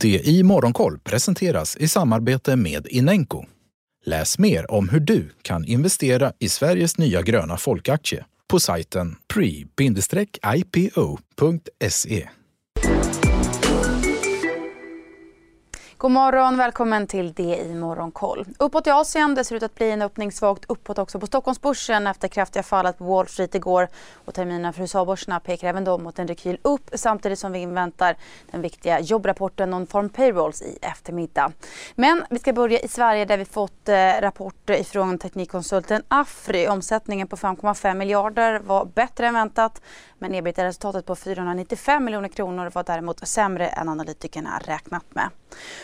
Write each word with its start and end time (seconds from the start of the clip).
Det 0.00 0.28
i 0.28 0.42
Morgonkoll 0.42 0.98
presenteras 0.98 1.76
i 1.76 1.88
samarbete 1.88 2.56
med 2.56 2.86
Inenco. 2.86 3.44
Läs 4.04 4.38
mer 4.38 4.70
om 4.70 4.88
hur 4.88 5.00
du 5.00 5.30
kan 5.42 5.64
investera 5.64 6.32
i 6.38 6.48
Sveriges 6.48 6.98
nya 6.98 7.22
gröna 7.22 7.56
folkaktie 7.56 8.24
på 8.48 8.60
sajten 8.60 9.16
pre-ipo.se. 9.34 9.88
God 16.00 16.10
morgon, 16.10 16.56
välkommen 16.56 17.06
till 17.06 17.32
det 17.32 17.56
i 17.56 17.74
Morgonkoll. 17.74 18.46
Uppåt 18.58 18.86
i 18.86 18.90
Asien, 18.90 19.34
det 19.34 19.44
ser 19.44 19.56
ut 19.56 19.62
att 19.62 19.74
bli 19.74 19.90
en 19.90 20.02
öppning 20.02 20.32
svagt 20.32 20.64
uppåt 20.68 20.98
också 20.98 21.20
på 21.20 21.26
Stockholmsbörsen 21.26 22.06
efter 22.06 22.28
kraftiga 22.28 22.62
fallet 22.62 22.98
på 22.98 23.04
Wall 23.04 23.26
Street 23.26 23.54
igår. 23.54 23.88
Och 24.24 24.34
terminerna 24.34 24.72
för 24.72 24.82
USA-börserna 24.82 25.40
pekar 25.40 25.68
även 25.68 25.84
de 25.84 26.02
mot 26.02 26.18
en 26.18 26.28
rekyl 26.28 26.58
upp 26.62 26.90
samtidigt 26.94 27.38
som 27.38 27.52
vi 27.52 27.58
inväntar 27.58 28.16
den 28.50 28.62
viktiga 28.62 29.00
jobbrapporten 29.00 29.70
Non-Farm 29.70 30.08
Payrolls 30.08 30.62
i 30.62 30.78
eftermiddag. 30.82 31.52
Men 31.94 32.24
vi 32.30 32.38
ska 32.38 32.52
börja 32.52 32.80
i 32.80 32.88
Sverige 32.88 33.24
där 33.24 33.38
vi 33.38 33.44
fått 33.44 33.88
eh, 33.88 33.94
rapporter 34.20 34.74
ifrån 34.74 35.18
teknikkonsulten 35.18 36.02
Afry. 36.08 36.66
Omsättningen 36.66 37.28
på 37.28 37.36
5,5 37.36 37.94
miljarder 37.94 38.58
var 38.58 38.84
bättre 38.84 39.26
än 39.26 39.34
väntat 39.34 39.82
men 40.20 40.34
ebitda-resultatet 40.34 41.06
på 41.06 41.16
495 41.16 42.04
miljoner 42.04 42.28
kronor 42.28 42.70
var 42.74 42.82
däremot 42.82 43.28
sämre 43.28 43.68
än 43.68 43.88
analytikerna 43.88 44.60
räknat 44.64 45.04
med. 45.14 45.28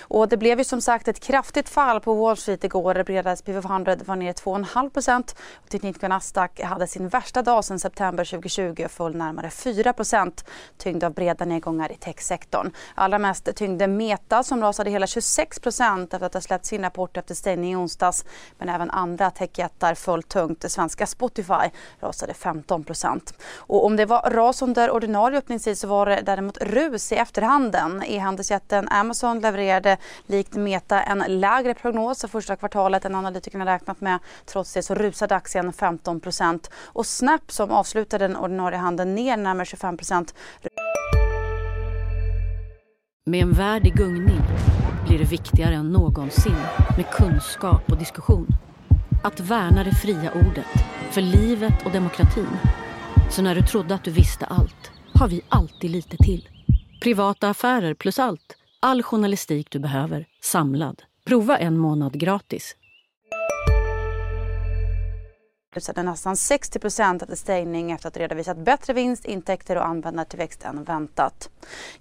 Och 0.00 0.28
det 0.28 0.36
blev 0.36 0.58
ju 0.58 0.64
som 0.64 0.80
sagt 0.80 1.08
ett 1.08 1.20
kraftigt 1.20 1.68
fall 1.68 2.00
på 2.00 2.14
Wall 2.14 2.36
Street 2.36 2.64
igår. 2.64 2.94
Det 2.94 3.04
breda 3.04 3.36
SP 3.38 3.46
500 3.46 3.96
var 4.04 4.16
ner 4.16 4.32
2,5 4.32 4.90
procent. 4.90 5.36
Teknik 5.68 6.02
och 6.02 6.08
Nasdaq 6.08 6.60
hade 6.60 6.86
sin 6.86 7.08
värsta 7.08 7.42
dag 7.42 7.64
sedan 7.64 7.78
september 7.78 8.24
2020 8.24 8.84
och 8.84 8.90
föll 8.90 9.16
närmare 9.16 9.50
4 9.50 9.92
procent 9.92 10.44
tyngd 10.78 11.04
av 11.04 11.12
breda 11.12 11.44
nedgångar 11.44 11.92
i 11.92 11.96
techsektorn. 11.96 12.70
Allra 12.94 13.18
mest 13.18 13.56
tyngde 13.56 13.86
Meta 13.86 14.42
som 14.42 14.60
rasade 14.60 14.90
hela 14.90 15.06
26 15.06 15.60
procent 15.60 16.14
efter 16.14 16.26
att 16.26 16.34
ha 16.34 16.40
släppt 16.40 16.66
sin 16.66 16.82
rapport 16.82 17.16
efter 17.16 17.34
stängning 17.34 17.72
i 17.72 17.76
onsdags. 17.76 18.24
Men 18.58 18.68
även 18.68 18.90
andra 18.90 19.30
techjättar 19.30 19.94
föll 19.94 20.22
tungt. 20.22 20.60
Det 20.60 20.68
svenska 20.68 21.06
Spotify 21.06 21.70
rasade 22.00 22.34
15 22.34 22.84
procent. 22.84 23.34
Och 23.56 23.84
om 23.84 23.96
det 23.96 24.06
var 24.06 24.25
ras 24.30 24.62
under 24.62 24.90
ordinarie 24.90 25.38
öppningstid 25.38 25.78
så 25.78 25.86
var 25.86 26.06
det 26.06 26.22
däremot 26.26 26.58
rus 26.60 27.12
i 27.12 27.14
efterhanden. 27.14 28.02
E-handelsjätten 28.06 28.88
Amazon 28.88 29.40
levererade 29.40 29.96
likt 30.26 30.54
Meta 30.54 31.02
en 31.02 31.24
lägre 31.28 31.74
prognos 31.74 32.20
för 32.20 32.28
första 32.28 32.56
kvartalet 32.56 33.04
än 33.04 33.14
analytikerna 33.14 33.66
räknat 33.66 34.00
med. 34.00 34.18
Trots 34.46 34.72
det 34.72 34.82
så 34.82 34.94
rusade 34.94 35.34
aktien 35.34 35.72
15% 35.72 36.70
och 36.84 37.06
Snap 37.06 37.52
som 37.52 37.70
avslutade 37.70 38.28
den 38.28 38.36
ordinarie 38.36 38.78
handeln 38.78 39.14
ner 39.14 39.36
närmare 39.36 39.64
25% 39.64 40.34
Med 43.26 43.42
en 43.42 43.52
värld 43.52 43.86
i 43.86 43.90
gungning 43.90 44.40
blir 45.06 45.18
det 45.18 45.24
viktigare 45.24 45.74
än 45.74 45.92
någonsin 45.92 46.56
med 46.96 47.10
kunskap 47.10 47.82
och 47.90 47.98
diskussion. 47.98 48.46
Att 49.24 49.40
värna 49.40 49.84
det 49.84 49.94
fria 49.94 50.30
ordet, 50.34 50.84
för 51.10 51.20
livet 51.20 51.86
och 51.86 51.92
demokratin. 51.92 52.58
Så 53.30 53.42
när 53.42 53.54
du 53.54 53.62
trodde 53.62 53.94
att 53.94 54.04
du 54.04 54.10
visste 54.10 54.46
allt, 54.46 54.90
har 55.14 55.28
vi 55.28 55.40
alltid 55.48 55.90
lite 55.90 56.16
till. 56.16 56.48
Privata 57.02 57.48
affärer 57.48 57.94
plus 57.94 58.18
allt 58.18 58.56
All 58.80 59.02
journalistik 59.02 59.70
du 59.70 59.78
behöver, 59.78 60.26
samlad. 60.42 61.02
Prova 61.24 61.58
en 61.58 61.78
månad 61.78 62.20
gratis 62.20 62.76
rusade 65.76 66.02
nästan 66.02 66.36
60 66.36 66.78
procent 66.78 67.22
efter 67.22 67.36
stängning 67.36 67.90
efter 67.90 68.08
att 68.08 68.16
redovisat 68.16 68.56
bättre 68.56 68.92
vinst, 68.92 69.24
intäkter 69.24 69.76
och 69.76 69.86
användartillväxt 69.86 70.64
än 70.64 70.84
väntat. 70.84 71.50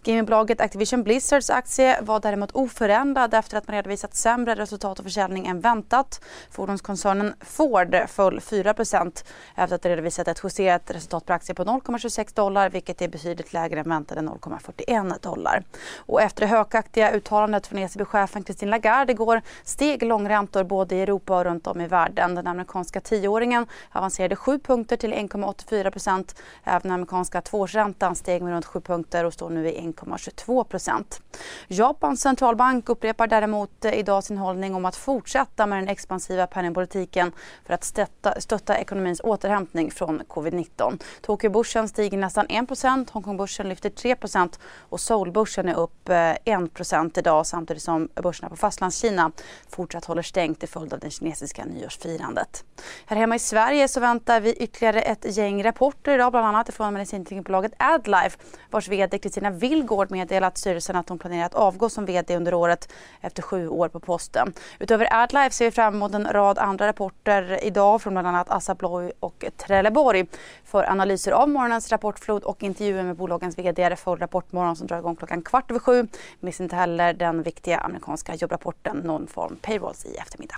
Gamingbolaget 0.04 0.62
Activision 0.62 1.04
Blizzards 1.04 1.50
aktie 1.50 2.02
var 2.02 2.20
däremot 2.20 2.52
oförändrad 2.52 3.34
efter 3.34 3.58
att 3.58 3.68
man 3.68 3.76
redovisat 3.76 4.16
sämre 4.16 4.56
resultat 4.56 5.00
och 5.00 5.06
försäljning 5.06 5.48
än 5.48 5.60
väntat. 5.60 6.22
Fordonskoncernen 6.52 7.34
Ford 7.42 7.96
föll 8.08 8.42
4 8.42 8.74
procent 8.74 9.26
efter 9.56 9.76
att 9.76 9.86
redovisat 9.86 10.28
ett 10.28 10.42
justerat 10.44 10.92
resultat 10.92 11.26
per 11.26 11.34
aktie 11.34 11.56
på 11.56 11.64
0,26 11.64 12.36
dollar 12.36 12.70
vilket 12.70 13.02
är 13.02 13.08
betydligt 13.08 13.54
lägre 13.54 13.80
än 13.80 13.90
väntade 13.90 14.22
0,41 14.22 15.22
dollar. 15.22 15.64
Och 15.98 16.22
efter 16.22 16.42
det 16.42 16.48
hökaktiga 16.48 17.12
uttalandet 17.12 17.68
från 17.68 17.80
ECB-chefen 17.80 18.44
Christine 18.44 18.72
Lagarde 18.72 19.12
igår 19.12 19.42
steg 19.64 20.04
långräntor 20.04 20.64
både 20.64 20.96
i 20.96 21.02
Europa 21.02 21.38
och 21.38 21.44
runt 21.44 21.68
om 21.68 21.82
i 21.82 21.88
världen. 21.88 22.36
Den 22.36 22.48
amerikanska 22.48 23.02
tioåringen 23.02 23.65
avancerade 23.92 24.36
7 24.36 24.60
punkter 24.60 24.98
till 24.98 25.14
1,84 25.14 25.92
procent. 25.92 26.36
Även 26.64 26.82
den 26.82 26.92
amerikanska 26.92 27.42
tvåårsräntan 27.42 28.16
steg 28.16 28.42
med 28.42 28.54
runt 28.54 28.66
7 28.66 28.80
punkter 28.80 29.26
och 29.26 29.34
står 29.34 29.50
nu 29.50 29.70
i 29.70 29.80
1,22 29.80 30.64
procent. 30.64 31.22
Japans 31.68 32.22
centralbank 32.22 32.90
upprepar 32.90 33.28
däremot 33.28 33.86
eh, 33.86 33.94
idag 33.94 34.24
sin 34.24 34.38
hållning 34.38 34.76
om 34.76 34.86
att 34.86 34.96
fortsätta 34.96 35.66
med 35.66 35.78
den 35.78 35.88
expansiva 35.88 36.48
penningpolitiken 36.48 37.32
för 37.66 37.74
att 37.74 37.84
stötta, 37.84 38.42
stötta 38.42 38.78
ekonomins 38.78 39.22
återhämtning 39.24 39.92
från 39.92 40.22
covid-19. 40.22 41.04
Tokyobörsen 41.22 41.88
stiger 41.88 42.18
nästan 42.18 42.46
1 42.50 42.68
procent, 42.68 43.10
Hongkongbörsen 43.10 43.70
lyfter 43.70 43.90
3 43.90 44.16
procent 44.16 44.60
och 44.90 45.00
Seoulbörsen 45.00 45.70
är 45.70 45.76
upp 45.76 46.10
eh, 46.10 46.32
1 46.46 46.74
procent 46.74 47.18
idag 47.18 47.46
samtidigt 47.46 47.84
som 47.84 48.10
börserna 48.16 48.50
på 48.50 48.56
Fastlandskina 48.56 49.32
fortsatt 49.70 50.06
håller 50.06 50.22
stängt 50.22 50.60
till 50.60 50.70
följd 50.70 50.94
av 50.94 51.00
det 51.00 51.10
kinesiska 51.10 51.66
nyårsfirandet. 51.66 52.64
Här 53.06 53.18
hemma 53.18 53.36
i 53.36 53.40
Sverige 53.56 53.88
så 53.88 54.00
väntar 54.00 54.40
vi 54.40 54.54
ytterligare 54.54 55.02
ett 55.02 55.38
gäng 55.38 55.64
rapporter 55.64 56.16
idag, 56.16 56.32
bland 56.32 56.48
annat 56.48 56.74
från 56.74 56.94
medicinteknikbolaget 56.94 57.72
Adlife 57.80 58.38
vars 58.72 58.88
VD 58.88 59.18
Kristina 59.18 59.50
Willgård 59.50 60.12
meddelat 60.12 60.58
styrelsen 60.58 60.96
att 60.96 61.10
hon 61.10 61.20
planerar 61.20 61.46
att 61.46 61.54
avgå 61.54 61.90
som 61.90 62.06
VD 62.06 62.36
under 62.36 62.54
året 62.54 62.92
efter 63.22 63.42
sju 63.42 63.68
år 63.68 63.90
på 63.90 64.00
posten. 64.00 64.54
Utöver 64.80 65.08
Adlife 65.12 65.50
ser 65.56 65.66
vi 65.66 65.72
fram 65.72 65.96
emot 65.96 66.14
en 66.14 66.26
rad 66.26 66.58
andra 66.58 66.88
rapporter 66.88 67.64
idag 67.64 68.02
från 68.02 68.14
bland 68.14 68.28
annat 68.28 68.52
Assa 68.52 68.72
Abloy 68.72 69.12
och 69.20 69.46
Trelleborg. 69.58 70.26
För 70.66 70.84
analyser 70.84 71.32
av 71.32 71.50
morgonens 71.50 71.92
rapportflod 71.92 72.44
och 72.44 72.64
intervjuer 72.64 73.04
med 73.04 73.16
bolagens 73.16 73.58
VD 73.58 73.96
för 73.96 74.18
Rapportmorgon 74.18 74.76
som 74.76 74.88
drar 74.88 74.98
igång 74.98 75.16
klockan 75.16 75.42
kvart 75.42 75.72
över 75.72 75.80
sju. 75.80 76.08
Missa 76.40 76.64
inte 76.64 76.76
heller 76.76 77.14
den 77.14 77.44
viktiga 77.44 77.78
amerikanska 77.78 78.36
jobbrapporten 78.36 78.98
Non-Form 78.98 79.56
Payrolls 79.62 80.06
i 80.06 80.16
eftermiddag. 80.16 80.58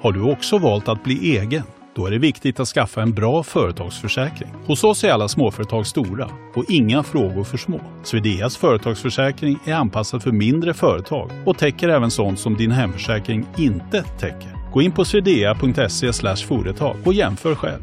Har 0.00 0.12
du 0.12 0.22
också 0.22 0.58
valt 0.58 0.88
att 0.88 1.04
bli 1.04 1.38
egen? 1.38 1.62
Då 1.94 2.06
är 2.06 2.10
det 2.10 2.18
viktigt 2.18 2.60
att 2.60 2.68
skaffa 2.68 3.02
en 3.02 3.12
bra 3.12 3.42
företagsförsäkring. 3.42 4.48
Hos 4.66 4.84
oss 4.84 5.04
är 5.04 5.10
alla 5.10 5.28
småföretag 5.28 5.86
stora 5.86 6.30
och 6.54 6.64
inga 6.68 7.02
frågor 7.02 7.44
för 7.44 7.58
små. 7.58 7.80
Swedeas 8.04 8.56
företagsförsäkring 8.56 9.58
är 9.64 9.74
anpassad 9.74 10.22
för 10.22 10.32
mindre 10.32 10.74
företag 10.74 11.30
och 11.44 11.58
täcker 11.58 11.88
även 11.88 12.10
sånt 12.10 12.38
som 12.38 12.56
din 12.56 12.70
hemförsäkring 12.70 13.46
inte 13.56 14.02
täcker. 14.02 14.70
Gå 14.72 14.82
in 14.82 14.92
på 14.92 15.04
swedea.se 15.04 16.12
företag 16.36 16.96
och 17.04 17.14
jämför 17.14 17.54
själv. 17.54 17.82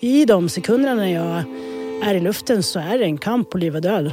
I 0.00 0.24
de 0.24 0.48
sekunderna 0.48 0.94
när 0.94 1.14
jag 1.14 1.44
är 2.02 2.14
i 2.14 2.20
luften 2.20 2.62
så 2.62 2.78
är 2.78 2.98
det 2.98 3.04
en 3.04 3.18
kamp 3.18 3.50
på 3.50 3.58
liv 3.58 3.76
och 3.76 3.82
död. 3.82 4.12